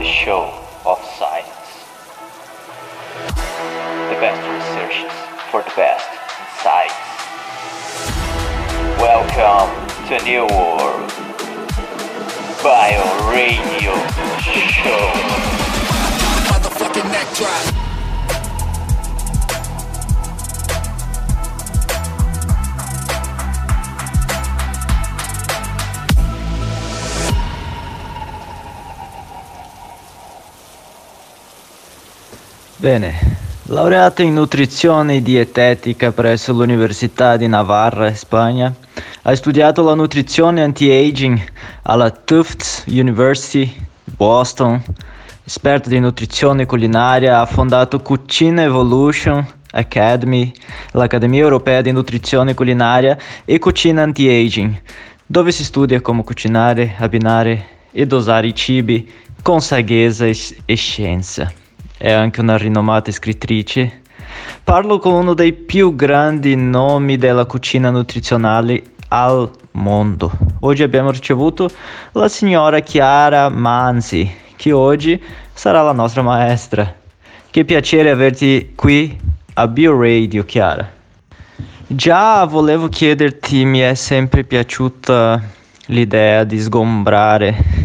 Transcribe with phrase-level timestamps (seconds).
[0.00, 0.50] the show
[0.86, 1.84] of science.
[4.08, 5.12] The best researches
[5.50, 6.08] for the best
[6.40, 6.94] insights.
[8.98, 9.68] Welcome
[10.08, 11.12] to a new world.
[12.62, 13.94] Bio Radio
[14.40, 15.49] Show.
[32.80, 33.12] Bene,
[33.64, 38.74] laureata in nutrizione e dietetica presso l'Università di Navarra, Spagna,
[39.20, 41.38] ha studiato la nutrizione anti-aging
[41.82, 43.70] alla Tufts University,
[44.02, 44.82] Boston.
[45.44, 50.50] Esperta di nutrizione culinaria, ha fondato Cucina Evolution Academy,
[50.92, 54.80] l'Accademia Europea di Nutrizione Culinaria e Cucina Anti-Aging,
[55.26, 61.52] dove si studia come cucinare, abbinare e dosare i cibi con saggezza e scienza
[62.00, 64.00] è anche una rinomata scrittrice.
[64.64, 70.32] Parlo con uno dei più grandi nomi della cucina nutrizionale al mondo.
[70.60, 71.68] Oggi abbiamo ricevuto
[72.12, 76.90] la signora Chiara Manzi, che oggi sarà la nostra maestra.
[77.50, 79.20] Che piacere averti qui
[79.52, 80.90] a BioRadio, Chiara.
[81.86, 85.38] Già volevo chiederti, mi è sempre piaciuta
[85.86, 87.79] l'idea di sgombrare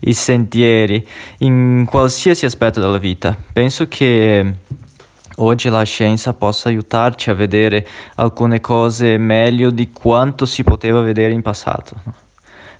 [0.00, 1.06] i sentieri
[1.38, 3.36] in qualsiasi aspetto della vita.
[3.52, 4.54] Penso che
[5.36, 11.32] oggi la scienza possa aiutarci a vedere alcune cose meglio di quanto si poteva vedere
[11.32, 11.94] in passato.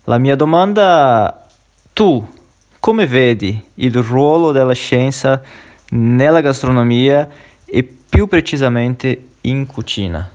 [0.05, 1.47] La mia domanda,
[1.92, 2.24] tu
[2.78, 5.42] come vedi il ruolo della scienza
[5.91, 7.28] nella gastronomia
[7.64, 10.30] e più precisamente in cucina?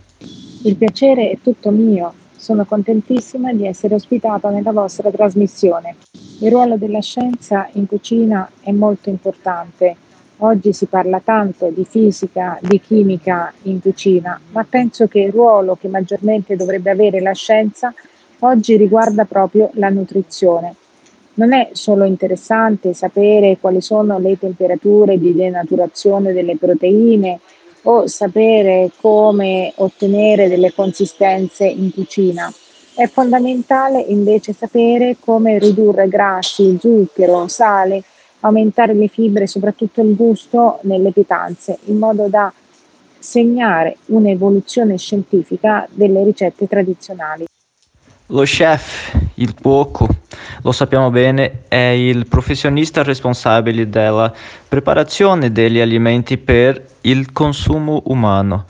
[0.64, 2.14] Il piacere è tutto mio.
[2.36, 5.96] Sono contentissima di essere ospitata nella vostra trasmissione.
[6.44, 9.96] Il ruolo della scienza in cucina è molto importante.
[10.38, 15.78] Oggi si parla tanto di fisica, di chimica in cucina, ma penso che il ruolo
[15.80, 17.94] che maggiormente dovrebbe avere la scienza
[18.40, 20.74] oggi riguarda proprio la nutrizione.
[21.36, 27.40] Non è solo interessante sapere quali sono le temperature di denaturazione delle proteine
[27.84, 32.52] o sapere come ottenere delle consistenze in cucina
[33.02, 38.04] è fondamentale invece sapere come ridurre grassi, zucchero, sale,
[38.42, 42.54] aumentare le fibre e soprattutto il gusto nelle pietanze, in modo da
[43.18, 47.46] segnare un'evoluzione scientifica delle ricette tradizionali.
[48.28, 50.08] Lo chef, il cuoco,
[50.62, 54.32] lo sappiamo bene, è il professionista responsabile della
[54.68, 58.66] preparazione degli alimenti per il consumo umano,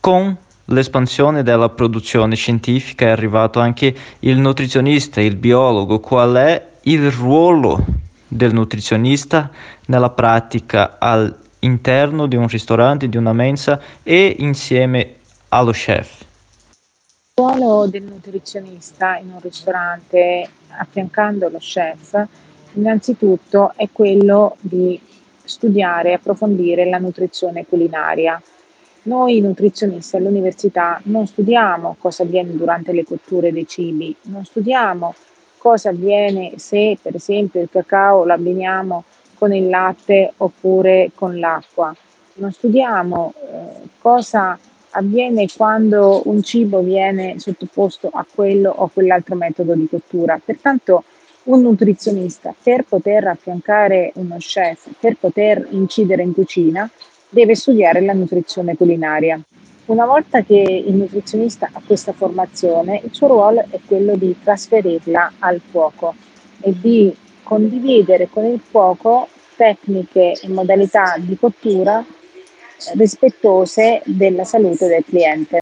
[0.00, 0.36] con
[0.68, 6.00] l'espansione della produzione scientifica è arrivato anche il nutrizionista, il biologo.
[6.00, 7.84] Qual è il ruolo
[8.26, 9.50] del nutrizionista
[9.86, 15.16] nella pratica all'interno di un ristorante, di una mensa e insieme
[15.48, 16.26] allo chef?
[17.36, 22.26] Il ruolo del nutrizionista in un ristorante affiancando lo chef
[22.74, 25.00] innanzitutto è quello di
[25.42, 28.40] studiare e approfondire la nutrizione culinaria
[29.08, 35.14] noi nutrizionisti all'università non studiamo cosa avviene durante le cotture dei cibi, non studiamo
[35.56, 39.04] cosa avviene se per esempio il cacao lo abbiniamo
[39.34, 41.94] con il latte oppure con l'acqua,
[42.34, 44.58] non studiamo eh, cosa
[44.90, 50.40] avviene quando un cibo viene sottoposto a quello o quell'altro metodo di cottura.
[50.42, 51.04] Pertanto
[51.44, 56.88] un nutrizionista per poter affiancare uno chef, per poter incidere in cucina,
[57.28, 59.40] deve studiare la nutrizione culinaria.
[59.86, 65.32] Una volta che il nutrizionista ha questa formazione, il suo ruolo è quello di trasferirla
[65.38, 66.14] al fuoco
[66.60, 72.04] e di condividere con il fuoco tecniche e modalità di cottura
[72.94, 75.60] rispettose della salute del cliente.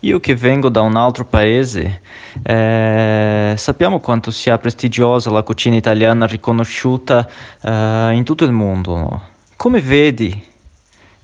[0.00, 2.00] Io che vengo da un altro paese,
[2.44, 7.28] eh, sappiamo quanto sia prestigiosa la cucina italiana riconosciuta
[7.60, 9.22] eh, in tutto il mondo.
[9.56, 10.54] Come vedi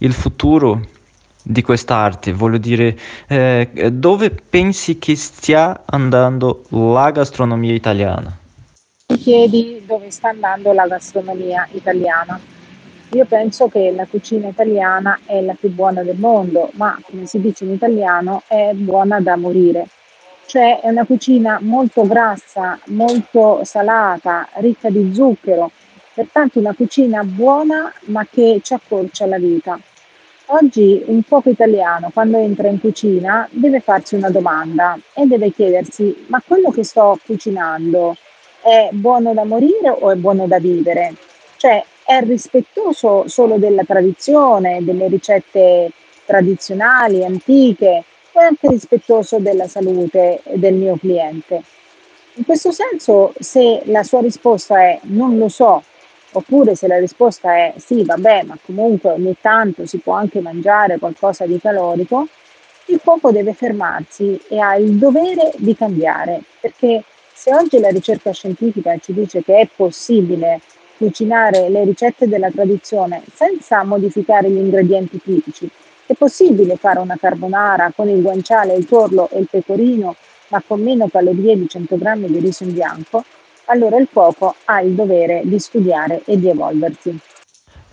[0.03, 0.81] il futuro
[1.43, 2.33] di quest'arte?
[2.33, 2.97] Voglio dire,
[3.29, 8.37] eh, dove pensi che stia andando la gastronomia italiana?
[9.09, 12.41] Mi chiedi dove sta andando la gastronomia italiana.
[13.11, 17.41] Io penso che la cucina italiana è la più buona del mondo, ma come si
[17.41, 19.87] dice in italiano è buona da morire.
[20.47, 25.71] Cioè è una cucina molto grassa, molto salata, ricca di zucchero,
[26.15, 29.79] pertanto una cucina buona ma che ci accorcia la vita.
[30.55, 36.27] Oggi un cuoco italiano quando entra in cucina deve farsi una domanda e deve chiedersi
[36.27, 38.15] ma quello che sto cucinando
[38.61, 41.15] è buono da morire o è buono da vivere?
[41.57, 45.91] Cioè è rispettoso solo della tradizione, delle ricette
[46.27, 51.63] tradizionali, antiche, o è anche rispettoso della salute del mio cliente.
[52.35, 55.83] In questo senso, se la sua risposta è non lo so,
[56.33, 60.99] oppure se la risposta è sì, vabbè, ma comunque ogni tanto si può anche mangiare
[60.99, 62.27] qualcosa di calorico,
[62.87, 68.33] il cuoco deve fermarsi e ha il dovere di cambiare, perché se oggi la ricerca
[68.33, 70.61] scientifica ci dice che è possibile
[70.97, 75.69] cucinare le ricette della tradizione senza modificare gli ingredienti tipici,
[76.07, 80.15] è possibile fare una carbonara con il guanciale, il torlo e il pecorino,
[80.49, 83.25] ma con meno calorie di 100 grammi di riso in bianco,
[83.67, 87.19] allora il cuoco ha il dovere di studiare e di evolversi.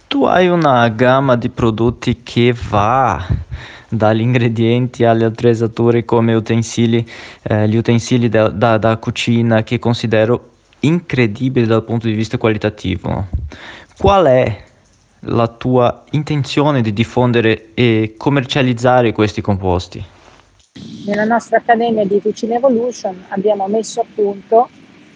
[0.08, 3.24] Tu hai una gamma di prodotti che va
[3.88, 7.06] dagli ingredienti alle attrezzature come utensili,
[7.44, 10.50] eh, gli utensili da, da, da cucina che considero
[10.82, 13.28] incredibili dal punto di vista qualitativo.
[13.98, 14.64] Qual è
[15.22, 20.04] la tua intenzione di diffondere e commercializzare questi composti?
[21.06, 24.70] Nella nostra Accademia di Cucina Evolution abbiamo messo a punto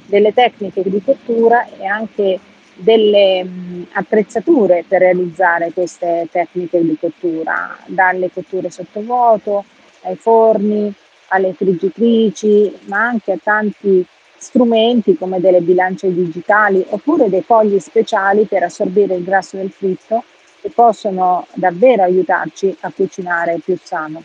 [0.06, 2.40] delle tecniche di cottura e anche
[2.76, 9.64] delle mh, attrezzature per realizzare queste tecniche di cottura, dalle cotture sottovuoto
[10.02, 10.92] ai forni,
[11.28, 14.06] alle friggitrici, ma anche a tanti
[14.38, 20.24] strumenti come delle bilance digitali oppure dei fogli speciali per assorbire il grasso del fritto
[20.62, 24.24] che possono davvero aiutarci a cucinare più sano.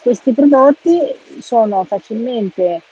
[0.00, 1.00] Questi prodotti
[1.38, 2.82] sono facilmente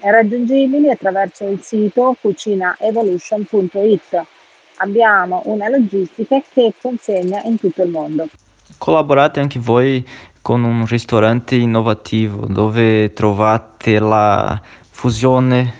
[0.00, 4.24] raggiungibili attraverso il sito cucinaevolution.it.
[4.76, 8.28] Abbiamo una logistica che consegna in tutto il mondo.
[8.78, 10.06] Collaborate anche voi
[10.40, 14.58] con un ristorante innovativo dove trovate la
[14.88, 15.74] fusione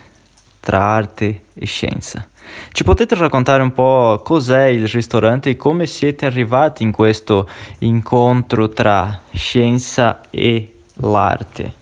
[0.60, 2.28] tra arte e scienza.
[2.72, 8.68] Ci potete raccontare un po' cos'è il ristorante e come siete arrivati in questo incontro
[8.68, 11.79] tra scienza e l'arte?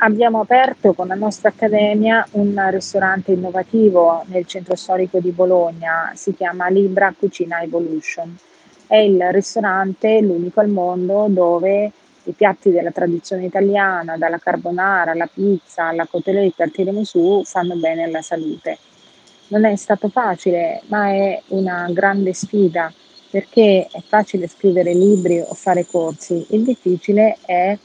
[0.00, 6.36] Abbiamo aperto con la nostra accademia un ristorante innovativo nel centro storico di Bologna, si
[6.36, 8.36] chiama Libra Cucina Evolution.
[8.86, 11.90] È il ristorante, l'unico al mondo, dove
[12.22, 18.04] i piatti della tradizione italiana, dalla carbonara alla pizza, alla cotoletta, al tiramisù, fanno bene
[18.04, 18.78] alla salute.
[19.48, 22.92] Non è stato facile, ma è una grande sfida
[23.30, 27.76] perché è facile scrivere libri o fare corsi, il difficile è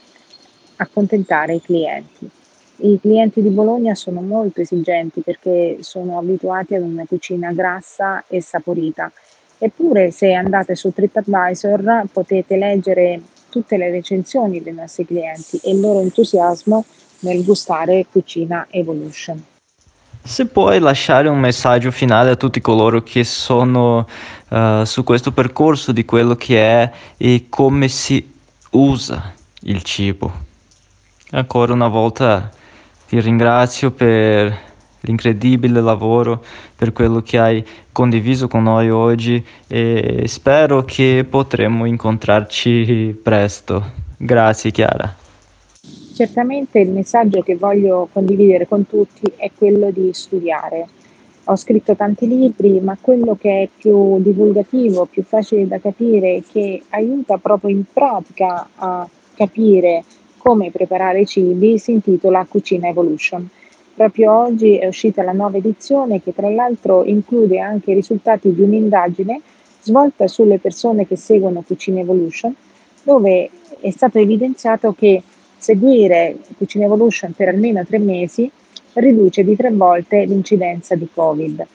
[0.84, 2.30] accontentare i clienti.
[2.78, 8.42] I clienti di Bologna sono molto esigenti perché sono abituati ad una cucina grassa e
[8.42, 9.12] saporita.
[9.58, 15.80] Eppure se andate su TripAdvisor potete leggere tutte le recensioni dei nostri clienti e il
[15.80, 16.84] loro entusiasmo
[17.20, 19.42] nel gustare Cucina Evolution.
[20.26, 24.08] Se puoi lasciare un messaggio finale a tutti coloro che sono
[24.50, 28.32] uh, su questo percorso di quello che è e come si
[28.72, 30.52] usa il cibo.
[31.36, 32.52] Ancora una volta
[33.08, 34.56] ti ringrazio per
[35.00, 36.44] l'incredibile lavoro,
[36.76, 43.84] per quello che hai condiviso con noi oggi e spero che potremo incontrarci presto.
[44.16, 45.12] Grazie Chiara.
[46.14, 50.88] Certamente il messaggio che voglio condividere con tutti è quello di studiare.
[51.46, 56.84] Ho scritto tanti libri, ma quello che è più divulgativo, più facile da capire, che
[56.90, 60.04] aiuta proprio in pratica a capire
[60.44, 63.48] come preparare i cibi si intitola Cucina Evolution.
[63.96, 68.62] Proprio oggi è uscita la nuova edizione che tra l'altro include anche i risultati di
[68.62, 69.40] un'indagine
[69.80, 72.54] svolta sulle persone che seguono Cucina Evolution,
[73.04, 75.24] dove è stato evidenziato che
[75.58, 78.52] seguire Cucina Evolution per almeno tre mesi
[78.96, 81.66] riduce di tre volte l'incidenza di Covid.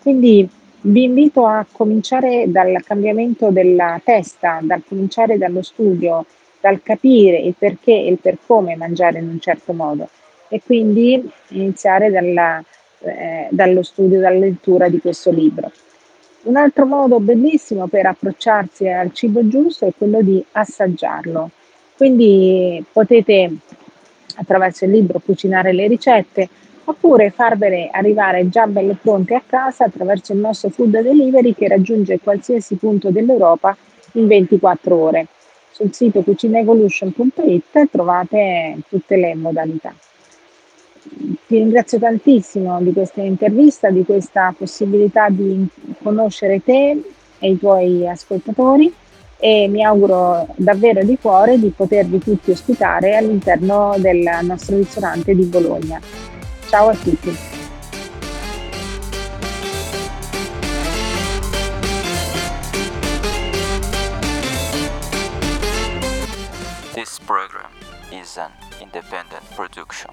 [0.00, 0.48] Quindi
[0.80, 6.24] vi invito a cominciare dal cambiamento della testa, dal cominciare dallo studio,
[6.64, 10.08] dal capire il perché e il per come mangiare in un certo modo
[10.48, 12.64] e quindi iniziare dalla,
[13.00, 15.70] eh, dallo studio, dalla lettura di questo libro.
[16.44, 21.50] Un altro modo bellissimo per approcciarsi al cibo giusto è quello di assaggiarlo.
[21.98, 23.56] Quindi potete
[24.36, 26.48] attraverso il libro cucinare le ricette
[26.84, 32.20] oppure farvele arrivare già belle pronte a casa attraverso il nostro food delivery che raggiunge
[32.20, 33.76] qualsiasi punto dell'Europa
[34.12, 35.26] in 24 ore.
[35.74, 39.92] Sul sito cucinaevolution.it trovate tutte le modalità.
[41.02, 45.66] Ti ringrazio tantissimo di questa intervista, di questa possibilità di
[46.00, 47.02] conoscere te
[47.40, 48.94] e i tuoi ascoltatori
[49.36, 55.42] e mi auguro davvero di cuore di potervi tutti ospitare all'interno del nostro ristorante di
[55.42, 56.00] Bologna.
[56.68, 57.53] Ciao a tutti.
[67.34, 67.72] Program
[68.12, 70.08] is an independent production.